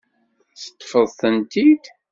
Teṭṭfeḍ-tent-id? 0.61 1.83